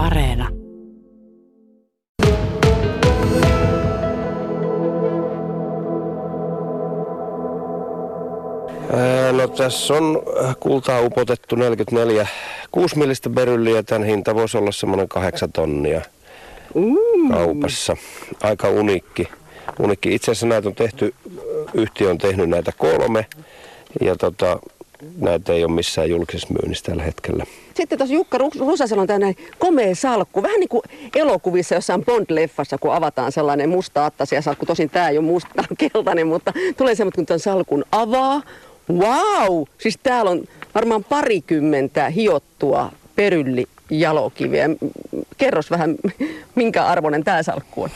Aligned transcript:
Areena. 0.00 0.48
No 9.32 9.48
tässä 9.48 9.94
on 9.94 10.22
kultaa 10.60 11.00
upotettu 11.00 11.56
44 11.56 12.26
6 12.70 12.98
millistä 12.98 13.30
berylliä. 13.30 13.82
Tämän 13.82 14.08
hinta 14.08 14.34
voisi 14.34 14.58
olla 14.58 14.72
semmoinen 14.72 15.08
8 15.08 15.52
tonnia 15.52 16.00
kaupassa. 17.30 17.96
Aika 18.42 18.68
uniikki. 18.68 19.28
uniikki. 19.78 20.14
Itse 20.14 20.30
asiassa 20.30 20.46
näitä 20.46 20.68
on 20.68 20.74
tehty, 20.74 21.14
yhtiö 21.74 22.10
on 22.10 22.18
tehnyt 22.18 22.48
näitä 22.48 22.72
kolme. 22.78 23.26
Ja 24.00 24.16
tota, 24.16 24.58
näitä 25.18 25.52
ei 25.52 25.64
ole 25.64 25.72
missään 25.72 26.10
julkisessa 26.10 26.48
myynnissä 26.52 26.84
tällä 26.84 27.02
hetkellä. 27.02 27.44
Sitten 27.74 27.98
tuossa 27.98 28.14
Jukka 28.14 28.38
Rusasella 28.38 29.00
on 29.00 29.06
tämmöinen 29.06 29.34
komea 29.58 29.94
salkku, 29.94 30.42
vähän 30.42 30.60
niin 30.60 30.68
kuin 30.68 30.82
elokuvissa 31.14 31.74
jossain 31.74 32.00
Bond-leffassa, 32.00 32.78
kun 32.80 32.94
avataan 32.94 33.32
sellainen 33.32 33.68
musta 33.68 34.06
attasia 34.06 34.42
salkku. 34.42 34.66
Tosin 34.66 34.90
tämä 34.90 35.08
ei 35.08 35.18
ole 35.18 35.26
musta, 35.26 35.64
keltainen, 35.78 36.26
mutta 36.26 36.52
tulee 36.76 36.94
semmoinen, 36.94 37.14
kun 37.14 37.26
tämän 37.26 37.40
salkun 37.40 37.84
avaa. 37.92 38.42
Wow! 38.92 39.62
Siis 39.78 39.98
täällä 40.02 40.30
on 40.30 40.44
varmaan 40.74 41.04
parikymmentä 41.04 42.08
hiottua 42.08 42.92
peryllijalokiviä. 43.16 44.70
Kerros 45.36 45.70
vähän, 45.70 45.96
minkä 46.54 46.84
arvoinen 46.84 47.24
tämä 47.24 47.42
salkku 47.42 47.82
on. 47.82 47.90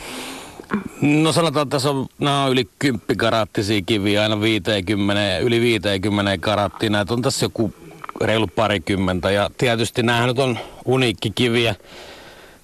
No 1.01 1.31
sanotaan, 1.31 1.63
että 1.63 1.75
tässä 1.75 1.89
on, 1.89 2.07
nämä 2.19 2.43
on 2.43 2.51
yli 2.51 2.69
10 2.79 3.17
karattisia 3.17 3.81
kiviä, 3.85 4.23
aina 4.23 4.41
50, 4.41 5.37
yli 5.37 5.61
50 5.61 6.37
karattia. 6.37 6.89
Näitä 6.89 7.13
on 7.13 7.21
tässä 7.21 7.45
joku 7.45 7.73
reilu 8.21 8.47
parikymmentä. 8.47 9.31
Ja 9.31 9.49
tietysti 9.57 10.03
nämä 10.03 10.27
nyt 10.27 10.39
on 10.39 10.59
uniikkikiviä. 10.85 11.75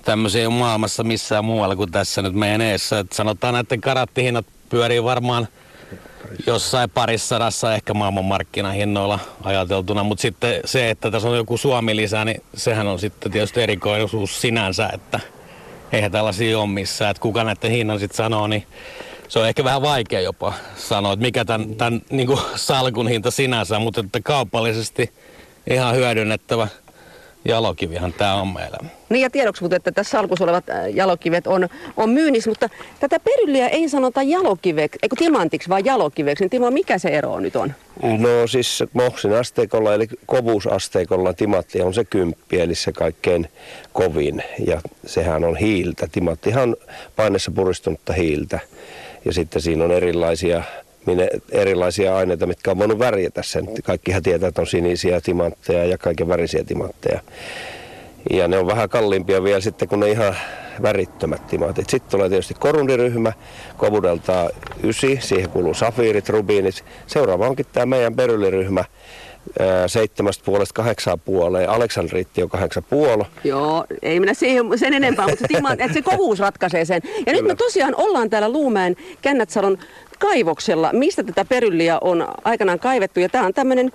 Tämmöisiä 0.05 0.41
ei 0.41 0.47
ole 0.47 0.53
maailmassa 0.53 1.03
missään 1.03 1.45
muualla 1.45 1.75
kuin 1.75 1.91
tässä 1.91 2.21
nyt 2.21 2.33
meidän 2.33 2.61
eessä. 2.61 2.99
Et 2.99 3.11
sanotaan, 3.11 3.55
että 3.55 3.77
karattihinnat 3.77 4.45
pyörii 4.69 5.03
varmaan 5.03 5.47
jossain 6.47 6.89
parissadassa 6.89 7.73
ehkä 7.75 7.93
maailmanmarkkinahinnoilla 7.93 9.19
ajateltuna. 9.43 10.03
Mutta 10.03 10.21
sitten 10.21 10.61
se, 10.65 10.89
että 10.89 11.11
tässä 11.11 11.29
on 11.29 11.37
joku 11.37 11.57
Suomi 11.57 11.95
lisää, 11.95 12.25
niin 12.25 12.43
sehän 12.53 12.87
on 12.87 12.99
sitten 12.99 13.31
tietysti 13.31 13.61
erikoisuus 13.61 14.41
sinänsä, 14.41 14.89
että 14.93 15.19
eihän 15.91 16.11
tällaisia 16.11 16.59
ole 16.59 16.67
missään. 16.67 17.11
Että 17.11 17.21
kuka 17.21 17.43
näiden 17.43 17.71
hinnan 17.71 17.99
sitten 17.99 18.17
sanoo, 18.17 18.47
niin 18.47 18.65
se 19.27 19.39
on 19.39 19.47
ehkä 19.47 19.63
vähän 19.63 19.81
vaikea 19.81 20.21
jopa 20.21 20.53
sanoa, 20.75 21.13
että 21.13 21.25
mikä 21.25 21.45
tämän, 21.45 21.75
tämän 21.75 22.01
niin 22.09 22.27
salkun 22.55 23.07
hinta 23.07 23.31
sinänsä, 23.31 23.79
mutta 23.79 23.99
että 24.01 24.19
kaupallisesti 24.23 25.11
ihan 25.69 25.95
hyödynnettävä 25.95 26.67
jalokivihan 27.45 28.13
tämä 28.13 28.35
on 28.35 28.47
meillä. 28.47 28.77
Niin 29.09 29.21
ja 29.21 29.29
tiedoksi, 29.29 29.63
mutta 29.63 29.75
että 29.75 29.91
tässä 29.91 30.11
salkussa 30.11 30.43
olevat 30.43 30.69
äh, 30.69 30.89
jalokivet 30.93 31.47
on, 31.47 31.69
on 31.97 32.09
myynnissä, 32.09 32.51
mutta 32.51 32.69
tätä 32.99 33.19
perylliä 33.19 33.67
ei 33.67 33.89
sanota 33.89 34.23
jalokiveksi, 34.23 34.99
eikö 35.03 35.15
timantiksi, 35.19 35.69
vaan 35.69 35.85
jalokiveksi. 35.85 36.43
Niin 36.43 36.49
Timo, 36.49 36.71
mikä 36.71 36.97
se 36.97 37.09
ero 37.09 37.39
nyt 37.39 37.55
on? 37.55 37.73
No 38.01 38.47
siis 38.47 38.83
Mohsin 38.93 39.33
asteikolla, 39.33 39.93
eli 39.93 40.07
kovuusasteikolla 40.25 41.33
timatti 41.33 41.81
on 41.81 41.93
se 41.93 42.05
kymppi, 42.05 42.59
eli 42.59 42.75
se 42.75 42.91
kaikkein 42.91 43.47
kovin. 43.93 44.43
Ja 44.65 44.81
sehän 45.05 45.43
on 45.43 45.55
hiiltä. 45.55 46.07
Timanttihan 46.11 46.69
on 46.69 46.75
painessa 47.15 47.51
puristunutta 47.51 48.13
hiiltä. 48.13 48.59
Ja 49.25 49.33
sitten 49.33 49.61
siinä 49.61 49.83
on 49.83 49.91
erilaisia 49.91 50.63
minne 51.05 51.29
erilaisia 51.51 52.17
aineita, 52.17 52.45
mitkä 52.45 52.71
on 52.71 52.79
voinut 52.79 52.99
värjätä 52.99 53.43
sen. 53.43 53.67
Kaikkihan 53.83 54.23
tietää, 54.23 54.49
että 54.49 54.61
on 54.61 54.67
sinisiä 54.67 55.21
timantteja 55.21 55.85
ja 55.85 55.97
kaiken 55.97 56.27
värisiä 56.27 56.63
timantteja. 56.63 57.19
Ja 58.29 58.47
ne 58.47 58.57
on 58.57 58.67
vähän 58.67 58.89
kalliimpia 58.89 59.43
vielä 59.43 59.61
sitten 59.61 59.87
kuin 59.87 59.99
ne 59.99 60.09
ihan 60.09 60.35
värittömät 60.81 61.47
timantit. 61.47 61.89
Sitten 61.89 62.11
tulee 62.11 62.29
tietysti 62.29 62.53
korundiryhmä, 62.53 63.33
kovudelta 63.77 64.49
9, 64.83 65.09
siihen 65.19 65.49
kuuluu 65.49 65.73
safiirit, 65.73 66.29
rubiinit. 66.29 66.85
Seuraava 67.07 67.47
onkin 67.47 67.65
tämä 67.73 67.85
meidän 67.85 68.15
berylliryhmä, 68.15 68.85
seitsemästä 69.87 70.45
puolesta 70.45 70.73
kahdeksaan 70.73 71.19
puoleen. 71.19 71.69
Aleksandriitti 71.69 72.43
on 72.43 72.49
kahdeksan 72.49 72.83
puolo. 72.89 73.25
Joo, 73.43 73.85
ei 74.01 74.19
mennä 74.19 74.33
siihen 74.33 74.65
sen 74.75 74.93
enempää, 74.93 75.27
mutta 75.27 75.41
se, 75.41 75.55
timan, 75.55 75.81
että 75.81 75.93
se 75.93 76.01
kovuus 76.01 76.39
ratkaisee 76.39 76.85
sen. 76.85 77.01
Ja 77.03 77.11
Kyllä. 77.11 77.31
nyt 77.31 77.45
me 77.45 77.55
tosiaan 77.55 77.95
ollaan 77.95 78.29
täällä 78.29 78.49
Luumäen 78.49 78.95
Kännätsalon 79.21 79.77
kaivoksella, 80.21 80.89
mistä 80.93 81.23
tätä 81.23 81.45
perylliä 81.45 81.97
on 82.01 82.27
aikanaan 82.43 82.79
kaivettu. 82.79 83.19
Ja 83.19 83.29
tämä 83.29 83.45
on 83.45 83.53
tämmöinen, 83.53 83.91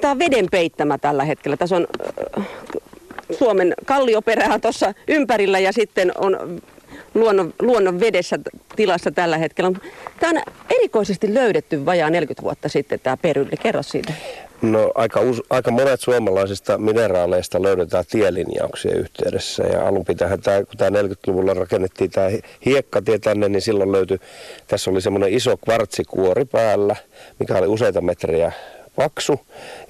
tämä 0.00 0.10
on 0.10 0.18
veden 0.18 0.46
peittämä 0.50 0.98
tällä 0.98 1.24
hetkellä. 1.24 1.56
Tässä 1.56 1.76
on 1.76 1.86
Suomen 3.38 3.74
kallioperää 3.84 4.58
tuossa 4.58 4.94
ympärillä 5.08 5.58
ja 5.58 5.72
sitten 5.72 6.12
on 6.18 6.62
luonnon, 7.14 7.54
luonnon 7.60 8.00
vedessä 8.00 8.38
tilassa 8.76 9.10
tällä 9.10 9.38
hetkellä. 9.38 9.72
Tämä 10.20 10.30
on 10.30 10.54
erikoisesti 10.70 11.34
löydetty 11.34 11.84
vajaa 11.84 12.10
40 12.10 12.42
vuotta 12.42 12.68
sitten 12.68 13.00
tämä 13.00 13.16
perylli. 13.16 13.56
Kerro 13.62 13.82
siitä. 13.82 14.12
No 14.62 14.92
aika, 14.94 15.20
aika 15.50 15.70
monet 15.70 16.00
suomalaisista 16.00 16.78
mineraaleista 16.78 17.62
löydetään 17.62 18.04
tielinjauksien 18.10 18.98
yhteydessä. 18.98 19.62
Ja 19.62 19.88
alun 19.88 20.04
pitähän 20.04 20.40
tämä, 20.40 20.64
kun 20.64 20.76
tämä 20.76 21.02
40-luvulla 21.02 21.54
rakennettiin 21.54 22.10
tämä 22.10 22.28
hiekkatie 22.64 23.18
tänne, 23.18 23.48
niin 23.48 23.62
silloin 23.62 23.92
löytyi, 23.92 24.18
tässä 24.66 24.90
oli 24.90 25.00
semmoinen 25.00 25.32
iso 25.32 25.56
kvartsikuori 25.56 26.44
päällä, 26.44 26.96
mikä 27.38 27.58
oli 27.58 27.66
useita 27.66 28.00
metriä 28.00 28.52
paksu. 28.96 29.40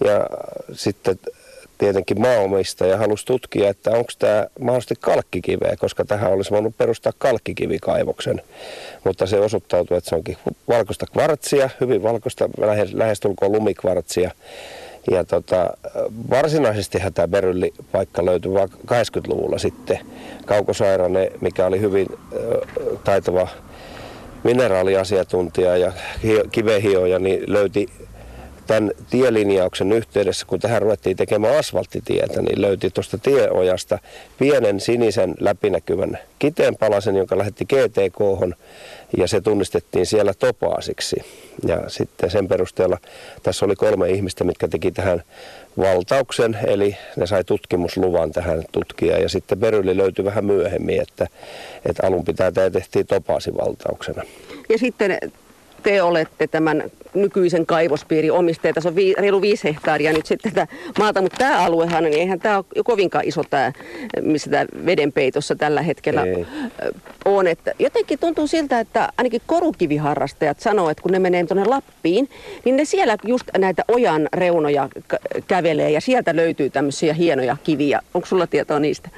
Ja 0.05 0.27
sitten 0.73 1.19
tietenkin 1.83 2.21
maanomistaja 2.21 2.97
halusi 2.97 3.27
tutkia, 3.27 3.69
että 3.69 3.91
onko 3.91 4.13
tämä 4.19 4.47
mahdollisesti 4.61 4.95
kalkkikiveä, 5.01 5.77
koska 5.77 6.05
tähän 6.05 6.33
olisi 6.33 6.51
voinut 6.51 6.77
perustaa 6.79 7.13
kalkkikivikaivoksen. 7.19 8.43
Mutta 9.05 9.27
se 9.27 9.41
osoittautui, 9.41 9.97
että 9.97 10.11
se 10.11 10.17
onkin 10.17 10.37
valkoista 10.69 11.07
kvartsia, 11.13 11.71
hyvin 11.81 12.03
valkoista, 12.03 12.49
lähestulkoon 12.93 13.53
lumikvartsia. 13.53 14.31
Ja 15.11 15.25
tota, 15.25 15.71
varsinaisesti 16.31 16.99
tämä 17.15 17.29
beryllipaikka 17.29 18.25
löytyi 18.25 18.53
vain 18.53 18.71
80-luvulla 18.71 19.59
sitten. 19.59 19.99
Kaukosairane, 20.47 21.33
mikä 21.41 21.67
oli 21.67 21.81
hyvin 21.81 22.07
äh, 22.11 22.99
taitava 23.05 23.49
mineraaliasiantuntija 24.43 25.77
ja 25.77 25.93
kivehioja, 26.53 27.19
niin 27.19 27.45
löyti 27.47 27.89
tämän 28.67 28.91
tielinjauksen 29.11 29.93
yhteydessä, 29.93 30.47
kun 30.47 30.61
tähän 30.61 30.83
ruvettiin 30.83 31.17
tekemään 31.17 31.59
asfalttitietä, 31.59 32.43
niin 32.43 32.63
löyti 32.63 32.91
tuosta 32.91 33.19
tieojasta 33.19 33.99
pienen 34.39 34.81
sinisen 34.81 35.35
läpinäkyvän 35.41 36.19
kiteenpalasen, 36.39 37.17
jonka 37.17 37.39
lähetti 37.39 37.65
GTK 37.65 38.19
ja 39.17 39.29
se 39.29 39.41
tunnistettiin 39.41 40.07
siellä 40.07 40.35
topaasiksi. 40.35 41.17
Ja 41.67 41.89
sitten 41.89 42.31
sen 42.31 42.49
perusteella 42.49 42.99
tässä 43.43 43.65
oli 43.65 43.77
kolme 43.77 44.11
ihmistä, 44.11 44.45
mitkä 44.45 44.69
teki 44.69 44.91
tähän 44.91 45.23
valtauksen, 45.79 46.59
eli 46.67 46.97
ne 47.17 47.27
sai 47.27 47.45
tutkimusluvan 47.45 48.33
tähän 48.33 48.65
tutkia 48.73 49.19
ja 49.19 49.29
sitten 49.29 49.59
Berylli 49.59 49.97
löytyi 49.97 50.25
vähän 50.25 50.45
myöhemmin, 50.45 51.03
että, 51.03 51.29
että 51.87 52.07
alun 52.07 52.25
pitää 52.25 52.53
tämä 52.53 52.71
tehtiin 52.71 53.07
topaasivaltauksena. 53.07 54.23
Ja 54.69 54.79
sitten 54.79 55.19
te 55.83 56.03
olette 56.03 56.47
tämän 56.47 56.85
nykyisen 57.15 57.67
kaivospiirin 57.67 58.33
omistaja. 58.33 58.73
Tässä 58.73 58.89
on 58.89 58.97
vi, 58.97 59.15
reilu 59.19 59.41
viisi 59.41 59.65
hehtaaria 59.65 60.13
nyt 60.13 60.27
sitten 60.27 60.53
tätä 60.53 60.75
maata, 60.99 61.23
mutta 61.23 61.39
tämä 61.39 61.59
aluehan, 61.59 62.05
niin 62.05 62.19
eihän 62.19 62.41
tämä 62.41 62.57
ole 62.57 62.85
kovinkaan 62.85 63.25
iso 63.25 63.45
tämä, 63.51 63.73
missä 64.21 64.51
tämä 64.51 64.65
vedenpeitossa 64.87 65.57
tällä 65.57 65.83
hetkellä 65.83 66.23
Ei. 66.23 66.47
on. 67.25 67.47
Että 67.47 67.73
jotenkin 67.79 68.19
tuntuu 68.19 68.47
siltä, 68.47 68.81
että 68.81 69.09
ainakin 69.19 69.41
korukiviharrastajat 69.47 70.61
sanoo, 70.61 70.91
että 70.91 71.03
kun 71.03 71.13
ne 71.13 71.19
menee 71.19 71.47
tuonne 71.47 71.65
Lappiin, 71.65 72.29
niin 72.65 72.77
ne 72.77 72.85
siellä 72.85 73.17
just 73.25 73.45
näitä 73.59 73.85
ojan 73.89 74.29
reunoja 74.33 74.89
kävelee 75.49 75.91
ja 75.91 76.01
sieltä 76.01 76.37
löytyy 76.37 76.71
tämmöisiä 76.71 77.15
hienoja 77.15 77.57
kiviä. 77.65 78.01
Onko 78.15 78.27
sulla 78.27 78.47
tietoa 78.47 78.79
niistä? 78.79 79.09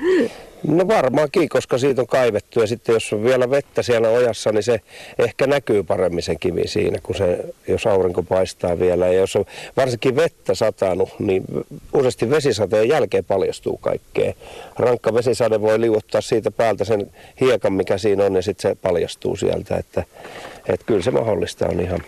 No 0.66 0.88
varmaankin, 0.88 1.49
koska 1.49 1.78
siitä 1.78 2.00
on 2.00 2.06
kaivettu 2.06 2.61
ja 2.61 2.66
sitten 2.66 2.93
jos 2.93 3.12
on 3.12 3.25
vielä 3.25 3.50
vettä 3.50 3.82
siellä 3.82 4.08
ojassa, 4.08 4.52
niin 4.52 4.62
se 4.62 4.81
ehkä 5.19 5.46
näkyy 5.46 5.82
paremmin 5.82 6.22
se 6.22 6.34
kivi 6.34 6.69
siinä, 6.69 6.99
kun 7.02 7.14
se, 7.14 7.38
jos 7.69 7.87
aurinko 7.87 8.22
paistaa 8.22 8.78
vielä. 8.78 9.06
Ja 9.06 9.12
jos 9.12 9.37
on 9.37 9.44
varsinkin 9.76 10.16
vettä 10.16 10.55
satanut, 10.55 11.08
niin 11.19 11.44
useasti 11.93 12.31
vesisateen 12.31 12.88
jälkeen 12.88 13.25
paljastuu 13.25 13.76
kaikkea. 13.76 14.32
Rankka 14.78 15.14
vesisade 15.14 15.61
voi 15.61 15.81
liuottaa 15.81 16.20
siitä 16.20 16.50
päältä 16.50 16.84
sen 16.84 17.10
hiekan, 17.40 17.72
mikä 17.72 17.99
siinä 17.99 18.25
on, 18.25 18.34
ja 18.34 18.43
sitten 18.43 18.70
se 18.70 18.76
paljastuu 18.82 19.37
sieltä. 19.37 19.76
Että, 19.76 20.05
että 20.69 20.87
kyllä 20.87 21.02
se 21.02 21.10
mahdollista 21.10 21.67
on 21.67 21.81
ihan. 21.81 22.00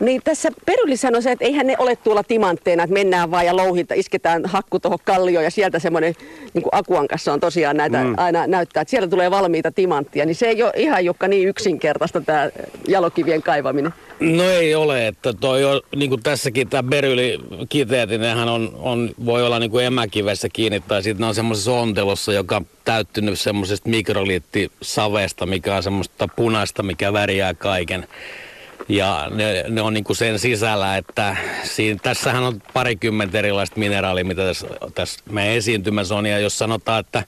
Niin 0.00 0.20
tässä 0.24 0.50
Peryllissä 0.66 1.08
on 1.14 1.22
se, 1.22 1.32
että 1.32 1.44
eihän 1.44 1.66
ne 1.66 1.76
ole 1.78 1.96
tuolla 1.96 2.22
timantteina, 2.22 2.82
että 2.82 2.94
mennään 2.94 3.30
vaan 3.30 3.46
ja 3.46 3.56
louhinta, 3.56 3.94
isketään 3.94 4.42
hakku 4.46 4.80
tuohon 4.80 4.98
kallioon 5.04 5.44
ja 5.44 5.50
sieltä 5.50 5.78
semmoinen, 5.78 6.14
niin 6.54 6.62
kuin 6.62 6.70
Akuan 6.72 7.08
kanssa 7.08 7.32
on 7.32 7.40
tosiaan 7.40 7.76
näitä 7.76 8.04
mm. 8.04 8.14
aina 8.16 8.46
näyttää, 8.46 8.80
että 8.80 8.90
sieltä 8.90 9.08
tulee 9.08 9.30
valmiita 9.30 9.72
timanttia, 9.72 10.26
niin 10.26 10.34
se 10.34 10.48
ei 10.48 10.62
ole 10.62 10.72
ihan 10.76 11.04
joka 11.04 11.28
niin 11.28 11.48
yksinkertaista 11.48 12.20
tämä 12.20 12.50
jalokivien 12.88 13.42
kaivaminen. 13.42 13.92
No 14.20 14.50
ei 14.50 14.74
ole, 14.74 15.06
että 15.06 15.32
toi 15.32 15.64
on, 15.64 15.80
niin 15.96 16.10
kuin 16.10 16.22
tässäkin 16.22 16.68
tämä 16.68 16.82
beryli 16.82 17.38
kiteetinenhän 17.68 18.48
on, 18.48 18.72
on, 18.78 19.10
voi 19.26 19.46
olla 19.46 19.58
niin 19.58 19.70
kuin 19.70 19.84
emäkivessä 19.84 20.48
kiinni 20.52 20.80
tai 20.80 21.02
sitten 21.02 21.26
on 21.26 21.34
semmoisessa 21.34 21.72
ontelossa, 21.72 22.32
joka 22.32 22.56
on 22.56 22.66
täyttynyt 22.84 23.40
semmoisesta 23.40 23.88
mikroliittisavesta, 23.88 25.46
mikä 25.46 25.76
on 25.76 25.82
semmoista 25.82 26.28
punaista, 26.36 26.82
mikä 26.82 27.12
väriää 27.12 27.54
kaiken. 27.54 28.06
Ja 28.90 29.28
ne, 29.30 29.64
ne 29.68 29.82
on 29.82 29.94
niin 29.94 30.04
kuin 30.04 30.16
sen 30.16 30.38
sisällä, 30.38 30.96
että 30.96 31.36
siinä, 31.62 32.00
tässähän 32.02 32.42
on 32.42 32.62
parikymmentä 32.72 33.38
erilaista 33.38 33.78
mineraalia, 33.78 34.24
mitä 34.24 34.42
tässä, 34.42 34.66
tässä 34.94 35.20
meidän 35.30 35.54
esiintymässä 35.54 36.14
on. 36.14 36.26
Ja 36.26 36.38
jos 36.38 36.58
sanotaan, 36.58 37.00
että 37.00 37.24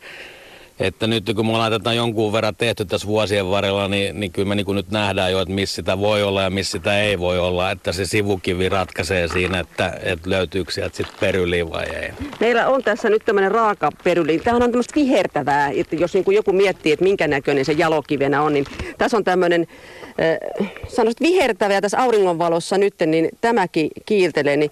että 0.81 1.07
nyt 1.07 1.25
kun 1.37 1.47
me 1.47 1.53
laitetaan 1.53 1.97
jonkun 1.97 2.33
verran 2.33 2.57
tehty 2.57 2.85
tässä 2.85 3.07
vuosien 3.07 3.51
varrella, 3.51 3.89
niin, 3.89 4.21
niin 4.21 4.33
kyllä 4.33 4.49
me 4.49 4.55
niin 4.55 4.67
nyt 4.75 4.91
nähdään 4.91 5.33
jo, 5.33 5.41
että 5.41 5.55
missä 5.55 5.75
sitä 5.75 5.99
voi 5.99 6.23
olla 6.23 6.43
ja 6.43 6.51
missä 6.51 6.73
sitä 6.73 7.03
ei 7.03 7.19
voi 7.19 7.39
olla. 7.39 7.71
Että 7.71 7.93
se 7.93 8.07
sivukivi 8.07 8.69
ratkaisee 8.69 9.29
siinä, 9.29 9.61
että, 9.61 9.99
että 10.03 10.31
löytyykö 10.31 10.73
sieltä 10.73 10.97
sitten 10.97 11.17
peryliin 11.21 11.71
vai 11.71 11.85
ei. 11.85 12.11
Meillä 12.41 12.69
on 12.69 12.83
tässä 12.83 13.11
nyt 13.11 13.23
tämmöinen 13.25 13.51
raaka 13.51 13.91
peryli. 14.05 14.39
Tämähän 14.39 14.63
on 14.63 14.71
tämmöistä 14.71 14.95
vihertävää, 14.95 15.71
että 15.77 15.97
jos 15.97 16.15
niin 16.15 16.25
joku 16.35 16.53
miettii, 16.53 16.93
että 16.93 17.05
minkä 17.05 17.29
näköinen 17.29 17.65
se 17.65 17.73
jalokivenä 17.73 18.43
on, 18.43 18.53
niin 18.53 18.65
tässä 18.99 19.17
on 19.17 19.25
tämmöinen 19.25 19.67
äh, 20.03 20.69
sanoisit 20.89 21.21
vihertävä 21.21 21.75
ja 21.75 21.81
tässä 21.81 22.03
auringonvalossa 22.03 22.79
nyt, 22.79 22.95
niin 23.07 23.29
tämäkin 23.41 23.91
kiiltelee, 24.07 24.57
niin 24.57 24.71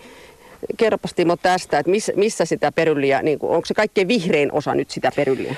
kerropas 0.77 1.15
Timo 1.15 1.37
tästä, 1.37 1.79
että 1.79 1.93
missä, 2.17 2.45
sitä 2.45 2.73
peryliä, 2.73 3.23
niin 3.23 3.39
onko 3.43 3.67
se 3.67 3.75
kaikkein 3.75 4.09
vihrein 4.09 4.53
osa 4.53 4.75
nyt 4.75 4.91
sitä 4.91 5.13
peryliä? 5.17 5.57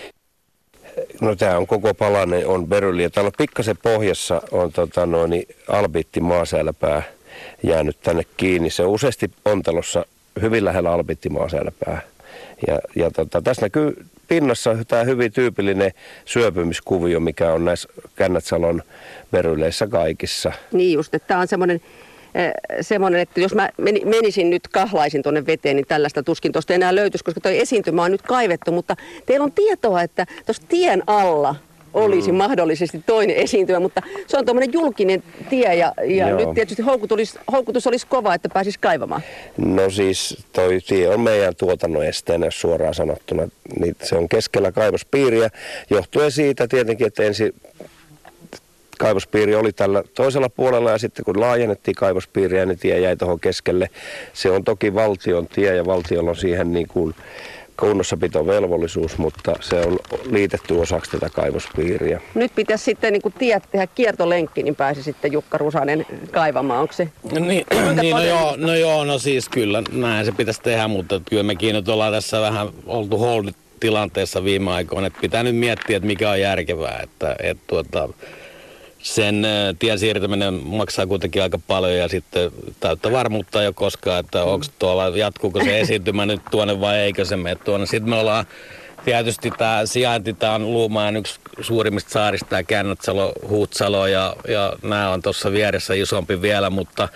No 1.20 1.36
tämä 1.36 1.58
on 1.58 1.66
koko 1.66 1.94
palanen, 1.94 2.46
on 2.46 2.66
beryliä. 2.66 3.10
Täällä 3.10 3.30
pikkasen 3.38 3.76
pohjassa 3.82 4.42
on 4.50 4.72
tota, 4.72 5.06
noin, 5.06 5.30
niin 5.30 5.48
albiitti 5.68 6.20
maasälpää 6.20 7.02
jäänyt 7.62 7.96
tänne 8.02 8.22
kiinni. 8.36 8.70
Se 8.70 8.84
useasti 8.84 9.30
ontelossa 9.44 10.06
hyvin 10.42 10.64
lähellä 10.64 10.92
albiitti 10.92 11.28
maasälpää. 11.28 12.02
Ja, 12.66 12.78
ja 12.96 13.10
tota, 13.10 13.42
tässä 13.42 13.62
näkyy 13.62 14.06
pinnassa 14.28 14.76
tämä 14.88 15.04
hyvin 15.04 15.32
tyypillinen 15.32 15.92
syöpymiskuvio, 16.24 17.20
mikä 17.20 17.52
on 17.52 17.64
näissä 17.64 17.88
Kännätsalon 18.16 18.82
beryleissä 19.30 19.86
kaikissa. 19.86 20.52
Niin 20.72 20.92
just, 20.92 21.14
että 21.14 21.28
tämä 21.28 21.40
on 21.40 21.48
semmoinen 21.48 21.80
semmoinen, 22.80 23.20
että 23.20 23.40
jos 23.40 23.54
mä 23.54 23.68
menisin 24.04 24.50
nyt 24.50 24.68
kahlaisin 24.68 25.22
tuonne 25.22 25.46
veteen, 25.46 25.76
niin 25.76 25.86
tällaista 25.86 26.22
tuskin 26.22 26.52
tuosta 26.52 26.74
enää 26.74 26.94
löytyisi, 26.94 27.24
koska 27.24 27.40
tuo 27.40 27.52
esiintymä 27.52 28.02
on 28.02 28.10
nyt 28.10 28.22
kaivettu, 28.22 28.72
mutta 28.72 28.96
teillä 29.26 29.44
on 29.44 29.52
tietoa, 29.52 30.02
että 30.02 30.26
tuossa 30.46 30.62
tien 30.68 31.02
alla 31.06 31.54
olisi 31.94 32.32
mm. 32.32 32.38
mahdollisesti 32.38 33.02
toinen 33.06 33.36
esiintymä, 33.36 33.80
mutta 33.80 34.02
se 34.26 34.38
on 34.38 34.44
tuommoinen 34.44 34.72
julkinen 34.72 35.22
tie 35.50 35.74
ja, 35.74 35.92
ja 36.06 36.36
nyt 36.36 36.54
tietysti 36.54 36.82
houkutus 36.82 37.12
olisi, 37.12 37.38
houkutus 37.52 37.86
olisi 37.86 38.06
kova, 38.06 38.34
että 38.34 38.48
pääsisi 38.48 38.78
kaivamaan. 38.78 39.22
No 39.56 39.90
siis 39.90 40.46
toi 40.52 40.80
tie 40.88 41.08
on 41.08 41.20
meidän 41.20 41.56
tuotannon 41.56 42.04
esteenä 42.04 42.46
suoraan 42.50 42.94
sanottuna. 42.94 43.48
Niin 43.80 43.96
se 44.02 44.16
on 44.16 44.28
keskellä 44.28 44.72
kaivospiiriä 44.72 45.48
johtuen 45.90 46.30
siitä 46.30 46.68
tietenkin, 46.68 47.06
että 47.06 47.22
ensin 47.22 47.54
kaivospiiri 49.02 49.54
oli 49.54 49.72
tällä 49.72 50.02
toisella 50.14 50.48
puolella 50.48 50.90
ja 50.90 50.98
sitten 50.98 51.24
kun 51.24 51.40
laajennettiin 51.40 51.94
kaivospiiriä, 51.94 52.66
niin 52.66 52.78
tie 52.78 53.00
jäi 53.00 53.16
tuohon 53.16 53.40
keskelle. 53.40 53.90
Se 54.32 54.50
on 54.50 54.64
toki 54.64 54.94
valtion 54.94 55.46
tie 55.46 55.76
ja 55.76 55.86
valtiolla 55.86 56.30
on 56.30 56.36
siihen 56.36 56.72
niin 56.72 56.88
kuin 56.88 57.14
kunnossapitovelvollisuus, 57.80 59.18
mutta 59.18 59.52
se 59.60 59.80
on 59.80 59.98
liitetty 60.30 60.74
osaksi 60.74 61.10
tätä 61.10 61.30
kaivospiiriä. 61.30 62.20
Nyt 62.34 62.52
pitäisi 62.54 62.84
sitten 62.84 63.12
niin 63.12 63.22
kuin 63.22 63.34
tiet 63.38 63.62
tehdä 63.72 63.86
kiertolenkki, 63.86 64.62
niin 64.62 64.76
pääsi 64.76 65.02
sitten 65.02 65.32
Jukka 65.32 65.58
Rusanen 65.58 66.06
kaivamaan, 66.30 66.80
onko 66.80 66.92
se? 66.92 67.08
No 67.32 67.40
niin, 67.40 67.66
niin 68.00 68.16
no, 68.16 68.22
joo, 68.22 68.54
no 68.56 68.74
joo, 68.74 69.04
no 69.04 69.18
siis 69.18 69.48
kyllä 69.48 69.82
näin 69.92 70.24
se 70.24 70.32
pitäisi 70.32 70.62
tehdä, 70.62 70.88
mutta 70.88 71.20
kyllä 71.30 71.42
mekin 71.42 71.74
nyt 71.74 71.88
ollaan 71.88 72.12
tässä 72.12 72.40
vähän 72.40 72.68
oltu 72.86 73.18
hold 73.18 73.48
tilanteessa 73.80 74.44
viime 74.44 74.70
aikoina, 74.70 75.06
että 75.06 75.20
pitää 75.20 75.42
nyt 75.42 75.56
miettiä, 75.56 75.96
että 75.96 76.06
mikä 76.06 76.30
on 76.30 76.40
järkevää, 76.40 77.00
että, 77.02 77.36
että 77.42 77.64
tuota, 77.66 78.08
sen 79.02 79.46
tien 79.78 79.98
siirtäminen 79.98 80.54
maksaa 80.54 81.06
kuitenkin 81.06 81.42
aika 81.42 81.58
paljon 81.66 81.98
ja 81.98 82.08
sitten 82.08 82.50
täyttä 82.80 83.12
varmuutta 83.12 83.62
jo 83.62 83.72
koskaan, 83.72 84.20
että 84.20 84.44
onko 84.44 84.66
tuolla, 84.78 85.08
jatkuuko 85.08 85.64
se 85.64 85.80
esiintymä 85.80 86.26
nyt 86.26 86.40
tuonne 86.50 86.80
vai 86.80 86.98
eikö 86.98 87.24
se 87.24 87.36
mene 87.36 87.56
tuonne. 87.56 87.86
Sitten 87.86 88.10
me 88.10 88.16
ollaan 88.16 88.46
tietysti 89.04 89.50
tämä 89.50 89.86
sijainti, 89.86 90.32
tämä 90.32 90.54
on 90.54 90.72
Luumaan 90.72 91.16
yksi 91.16 91.40
suurimmista 91.60 92.10
saarista, 92.10 92.46
tämä 92.46 92.62
Käännätsalo, 92.62 93.32
Huutsalo 93.48 94.06
ja, 94.06 94.36
ja 94.48 94.72
nämä 94.82 95.10
on 95.10 95.22
tuossa 95.22 95.52
vieressä 95.52 95.94
isompi 95.94 96.42
vielä, 96.42 96.70
mutta 96.70 97.08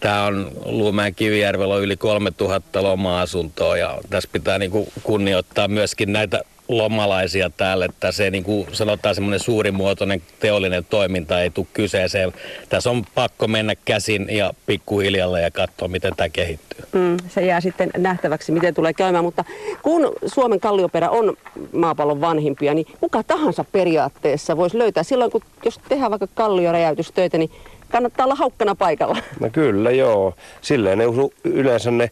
tämä 0.00 0.24
on 0.24 0.52
Luumäen 0.64 1.14
Kivijärvellä 1.14 1.74
on 1.74 1.82
yli 1.82 1.96
3000 1.96 2.82
loma-asuntoa 2.82 3.76
ja 3.76 3.98
tässä 4.10 4.28
pitää 4.32 4.58
niinku 4.58 4.92
kunnioittaa 5.02 5.68
myöskin 5.68 6.12
näitä 6.12 6.42
lomalaisia 6.68 7.50
täällä, 7.50 7.84
että 7.84 8.12
se 8.12 8.30
niin 8.30 8.44
kuin 8.44 8.66
sanotaan 8.72 9.14
semmoinen 9.14 9.40
suurimuotoinen 9.40 10.22
teollinen 10.40 10.84
toiminta 10.90 11.40
ei 11.40 11.50
tule 11.50 11.66
kyseeseen. 11.72 12.32
Tässä 12.68 12.90
on 12.90 13.04
pakko 13.14 13.48
mennä 13.48 13.74
käsin 13.84 14.26
ja 14.30 14.52
pikkuhiljalla 14.66 15.40
ja 15.40 15.50
katsoa, 15.50 15.88
miten 15.88 16.12
tämä 16.16 16.28
kehittyy. 16.28 16.84
Mm, 16.92 17.16
se 17.28 17.44
jää 17.44 17.60
sitten 17.60 17.90
nähtäväksi, 17.96 18.52
miten 18.52 18.74
tulee 18.74 18.92
käymään, 18.92 19.24
mutta 19.24 19.44
kun 19.82 20.12
Suomen 20.26 20.60
kallioperä 20.60 21.10
on 21.10 21.36
maapallon 21.72 22.20
vanhimpia, 22.20 22.74
niin 22.74 22.86
kuka 23.00 23.22
tahansa 23.22 23.64
periaatteessa 23.72 24.56
voisi 24.56 24.78
löytää 24.78 25.02
silloin, 25.02 25.30
kun 25.30 25.40
jos 25.64 25.80
tehdään 25.88 26.10
vaikka 26.10 26.28
kallioräjäytystöitä, 26.34 27.38
niin 27.38 27.50
kannattaa 27.88 28.24
olla 28.24 28.34
haukkana 28.34 28.74
paikalla. 28.74 29.16
No 29.40 29.48
kyllä, 29.52 29.90
joo. 29.90 30.34
Silleen 30.60 30.98
ne 30.98 31.04
yleensä 31.44 31.90
ne 31.90 32.10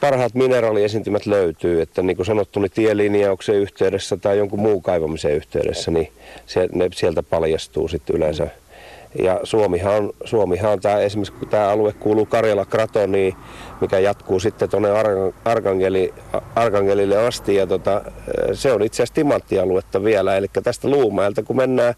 parhaat 0.00 0.34
mineraaliesiintymät 0.34 1.26
löytyy, 1.26 1.80
että 1.80 2.02
niin 2.02 2.16
kuin 2.16 2.26
sanottu, 2.26 2.60
niin 2.60 2.70
tielinjauksen 2.70 3.54
yhteydessä 3.54 4.16
tai 4.16 4.38
jonkun 4.38 4.60
muun 4.60 4.82
kaivamisen 4.82 5.32
yhteydessä, 5.32 5.90
niin 5.90 6.12
se, 6.46 6.68
ne 6.72 6.88
sieltä 6.94 7.22
paljastuu 7.22 7.88
sitten 7.88 8.16
yleensä. 8.16 8.48
Ja 9.22 9.40
Suomihan 9.42 9.94
on, 9.94 10.12
Suomihan 10.24 10.72
on 10.72 10.80
tämä, 10.80 10.98
esimerkiksi 10.98 11.46
tämä 11.50 11.68
alue 11.68 11.92
kuuluu 11.92 12.26
Karjala 12.26 12.64
Kratoniin, 12.64 13.34
mikä 13.80 13.98
jatkuu 13.98 14.40
sitten 14.40 14.70
tuonne 14.70 14.88
Arkangeli, 15.44 16.14
Arkangelille 16.54 17.26
asti. 17.26 17.54
Ja 17.54 17.66
tota, 17.66 18.02
se 18.52 18.72
on 18.72 18.82
itse 18.82 18.96
asiassa 18.96 19.14
timanttialuetta 19.14 20.04
vielä, 20.04 20.36
eli 20.36 20.46
tästä 20.62 20.88
Luumäeltä 20.88 21.42
kun 21.42 21.56
mennään 21.56 21.94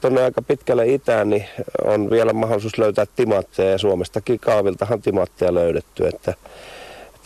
tuonne 0.00 0.22
aika 0.22 0.42
pitkälle 0.42 0.86
itään, 0.86 1.30
niin 1.30 1.44
on 1.84 2.10
vielä 2.10 2.32
mahdollisuus 2.32 2.78
löytää 2.78 3.04
timantteja 3.16 3.70
ja 3.70 3.78
Suomestakin 3.78 4.40
kaaviltahan 4.40 5.02
timantteja 5.02 5.54
löydetty. 5.54 6.06
Että 6.06 6.34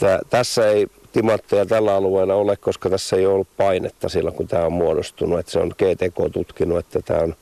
että 0.02 0.20
tässä 0.30 0.66
ei 0.66 0.86
timantteja 1.12 1.66
tällä 1.66 1.94
alueella 1.94 2.34
ole, 2.34 2.56
koska 2.56 2.90
tässä 2.90 3.16
ei 3.16 3.26
ollut 3.26 3.48
painetta 3.56 4.08
silloin, 4.08 4.36
kun 4.36 4.48
tämä 4.48 4.66
on 4.66 4.72
muodostunut. 4.72 5.38
Että 5.38 5.52
se 5.52 5.58
on 5.58 5.68
GTK 5.78 6.32
tutkinut, 6.32 6.78
että 6.78 7.00
tämä 7.02 7.20
on 7.20 7.34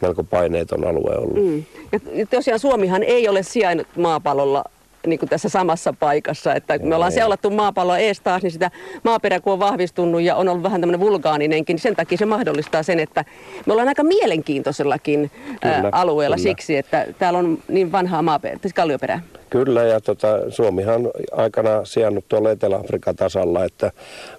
melko 0.00 0.24
paineeton 0.24 0.86
alue 0.86 1.16
ollut. 1.16 1.44
Mm. 1.44 1.64
Ja 2.12 2.26
tosiaan 2.26 2.60
Suomihan 2.60 3.02
ei 3.02 3.28
ole 3.28 3.42
sijainnut 3.42 3.86
maapallolla 3.96 4.64
niin 5.06 5.18
kuin 5.18 5.28
tässä 5.28 5.48
samassa 5.48 5.92
paikassa. 5.92 6.54
Että 6.54 6.78
me 6.78 6.94
ollaan 6.94 7.12
seulattu 7.12 7.50
maapalloa 7.50 7.98
ees 7.98 8.20
taas, 8.20 8.42
niin 8.42 8.50
sitä 8.50 8.70
maaperä 9.02 9.40
kun 9.40 9.52
on 9.52 9.58
vahvistunut 9.58 10.22
ja 10.22 10.36
on 10.36 10.48
ollut 10.48 10.62
vähän 10.62 10.80
tämmöinen 10.80 11.00
vulgaaninenkin, 11.00 11.74
niin 11.74 11.82
sen 11.82 11.96
takia 11.96 12.18
se 12.18 12.26
mahdollistaa 12.26 12.82
sen, 12.82 13.00
että 13.00 13.24
me 13.66 13.72
ollaan 13.72 13.88
aika 13.88 14.02
mielenkiintoisellakin 14.02 15.30
kyllä, 15.60 15.88
alueella 15.92 16.36
kyllä. 16.36 16.48
siksi, 16.48 16.76
että 16.76 17.06
täällä 17.18 17.38
on 17.38 17.58
niin 17.68 17.92
vanhaa 17.92 18.22
maaperää, 18.22 18.58
siis 18.62 18.74
kallioperää. 18.74 19.20
Kyllä, 19.50 19.82
ja 19.82 20.00
tota, 20.00 20.50
Suomihan 20.50 21.10
aikana 21.32 21.84
sijannut 21.84 22.24
tuolla 22.28 22.50
Etelä-Afrikan 22.50 23.16
tasalla, 23.16 23.64
että 23.64 23.92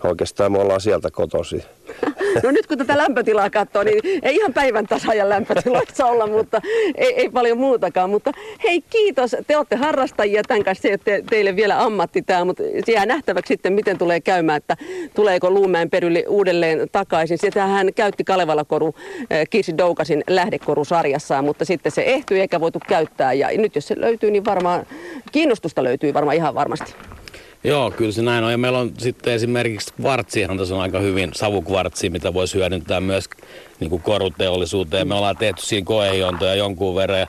oikeastaan 0.03 0.51
me 0.51 0.59
ollaan 0.59 0.81
sieltä 0.81 1.11
kotosi. 1.11 1.63
No 2.43 2.51
nyt 2.51 2.67
kun 2.67 2.77
tätä 2.77 2.97
lämpötilaa 2.97 3.49
katsoo, 3.49 3.83
niin 3.83 3.99
ei 4.21 4.35
ihan 4.35 4.53
päivän 4.53 4.85
tasaajan 4.85 5.29
lämpötiloissa 5.29 6.05
olla, 6.05 6.27
mutta 6.27 6.61
ei, 6.95 7.13
ei 7.13 7.29
paljon 7.29 7.57
muutakaan. 7.57 8.09
Mutta 8.09 8.31
hei, 8.63 8.81
kiitos. 8.89 9.35
Te 9.47 9.57
olette 9.57 9.75
harrastajia, 9.75 10.43
tämän 10.47 10.63
kanssa 10.63 10.81
se 10.81 10.97
te, 10.97 11.23
teille 11.29 11.55
vielä 11.55 11.83
ammatti 11.83 12.21
tämä, 12.21 12.45
mutta 12.45 12.63
se 12.85 12.91
jää 12.91 13.05
nähtäväksi 13.05 13.53
sitten, 13.53 13.73
miten 13.73 13.97
tulee 13.97 14.21
käymään, 14.21 14.57
että 14.57 14.77
tuleeko 15.15 15.51
Luumäen 15.51 15.89
perylli 15.89 16.25
uudelleen 16.27 16.87
takaisin. 16.91 17.37
Sitä 17.37 17.65
hän 17.65 17.93
käytti 17.93 18.23
Kalevala 18.23 18.63
koru 18.63 18.95
eh, 19.29 19.47
Kirsi 19.49 19.77
Doukasin 19.77 20.23
lähdekorusarjassaan, 20.29 21.45
mutta 21.45 21.65
sitten 21.65 21.91
se 21.91 22.01
ehtyi 22.01 22.39
eikä 22.39 22.59
voitu 22.59 22.79
käyttää. 22.87 23.33
Ja 23.33 23.49
nyt 23.57 23.75
jos 23.75 23.87
se 23.87 24.01
löytyy, 24.01 24.31
niin 24.31 24.45
varmaan 24.45 24.85
kiinnostusta 25.31 25.83
löytyy 25.83 26.13
varmaan 26.13 26.35
ihan 26.35 26.55
varmasti. 26.55 26.95
Joo, 27.63 27.91
kyllä 27.91 28.11
se 28.11 28.21
näin 28.21 28.43
on. 28.43 28.51
Ja 28.51 28.57
meillä 28.57 28.79
on 28.79 28.91
sitten 28.97 29.33
esimerkiksi 29.33 29.93
kvartsihan 29.93 30.57
tässä 30.57 30.75
on 30.75 30.81
aika 30.81 30.99
hyvin 30.99 31.31
savukvartsi, 31.33 32.09
mitä 32.09 32.33
voisi 32.33 32.57
hyödyntää 32.57 33.01
myös 33.01 33.29
niin 33.79 33.89
kuin 33.89 34.01
koruteollisuuteen. 34.01 35.07
Me 35.07 35.15
ollaan 35.15 35.37
tehty 35.37 35.61
siinä 35.61 35.85
koehiontoja 35.85 36.55
jonkun 36.55 36.95
verran. 36.95 37.19
Ja 37.19 37.27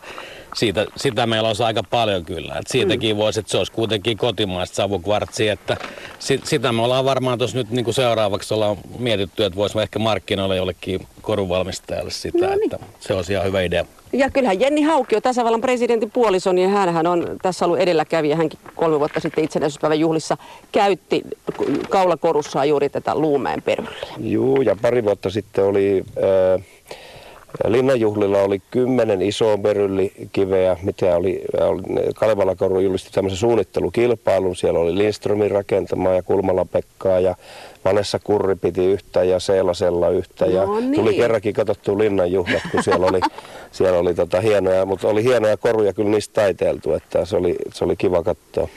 siitä, 0.55 0.87
sitä 0.97 1.27
meillä 1.27 1.49
olisi 1.49 1.63
aika 1.63 1.83
paljon 1.91 2.25
kyllä. 2.25 2.55
Et 2.59 2.67
siitäkin 2.67 3.17
mm. 3.17 3.19
voisi, 3.19 3.41
että 3.41 3.51
se 3.51 3.59
olisi 3.59 3.73
kuitenkin 3.73 4.19
kotimaista 4.19 4.77
savukvartsia, 4.77 5.53
että 5.53 5.77
sit, 6.19 6.47
sitä 6.47 6.73
me 6.73 6.83
ollaan 6.83 7.05
varmaan 7.05 7.39
tuossa 7.39 7.59
nyt 7.59 7.71
niin 7.71 7.85
kuin 7.85 7.95
seuraavaksi 7.95 8.55
ollaan 8.55 8.77
mietitty, 8.99 9.45
että 9.45 9.57
voisimme 9.57 9.83
ehkä 9.83 9.99
markkinoilla 9.99 10.55
jollekin 10.55 11.07
korunvalmistajalle 11.23 12.11
sitä, 12.11 12.47
no 12.47 12.55
niin. 12.55 12.65
että 12.65 12.87
se 13.01 13.15
olisi 13.15 13.33
ihan 13.33 13.45
hyvä 13.45 13.63
idea. 13.63 13.85
Ja 14.13 14.31
kyllähän 14.31 14.61
Jenni 14.61 14.83
Haukki 14.83 15.17
on 15.17 15.23
tasavallan 15.23 15.61
presidentin 15.61 16.11
puoliso, 16.11 16.53
niin 16.53 16.71
hän 16.71 17.07
on 17.07 17.37
tässä 17.43 17.65
ollut 17.65 17.79
edelläkävijä. 17.79 18.37
Hänkin 18.37 18.59
kolme 18.75 18.99
vuotta 18.99 19.21
sitten 19.21 19.45
itsenäisyyspäivän 19.45 20.01
juhlissa 20.01 20.37
käytti 20.73 21.23
kaulakorussaan 21.89 22.69
juuri 22.69 22.89
tätä 22.89 23.15
luumeen 23.15 23.63
perylliä. 23.63 24.15
Joo, 24.19 24.63
ja 24.63 24.77
pari 24.83 25.05
vuotta 25.05 25.31
sitten 25.31 25.65
oli... 25.65 26.05
Linnanjuhlilla 27.67 28.39
oli 28.39 28.63
kymmenen 28.71 29.23
isoa 29.23 29.59
beryllikiveä, 29.59 30.77
mitä 30.83 31.17
oli, 31.17 31.45
Kalevala 32.15 32.57
Koru 32.57 32.81
julisti 32.81 33.11
tämmöisen 33.13 33.39
suunnittelukilpailun. 33.39 34.57
Siellä 34.57 34.81
oli 34.81 34.99
Lindströmin 34.99 35.51
rakentama 35.51 36.11
ja 36.11 36.23
Kulmala 36.23 36.65
Pekkaa 36.65 37.21
ja 37.21 37.35
Vanessa 37.85 38.19
Kurri 38.19 38.57
piti 38.57 38.85
yhtä 38.85 39.25
ja 39.25 39.41
Seelasella 39.41 40.09
yhtä. 40.09 40.45
No 40.45 40.51
ja 40.51 40.67
niin. 40.67 40.95
tuli 40.95 41.15
kerrankin 41.15 41.55
katsottu 41.55 41.99
Linnanjuhlat, 41.99 42.63
kun 42.73 42.83
siellä 42.83 43.07
oli, 43.07 43.21
siellä 43.73 43.99
oli 43.99 44.15
tota 44.15 44.41
hienoja, 44.41 44.87
mutta 44.87 45.09
oli 45.09 45.25
hienoja 45.25 45.57
koruja 45.57 45.93
kyllä 45.93 46.11
niistä 46.11 46.35
taiteeltu, 46.35 46.93
että 46.93 47.25
se 47.25 47.37
oli, 47.37 47.57
se 47.73 47.85
oli 47.85 47.97
kiva 47.97 48.23
katsoa. 48.23 48.69